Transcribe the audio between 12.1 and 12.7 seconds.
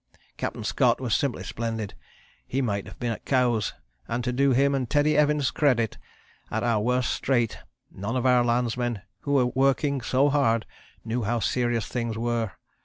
were.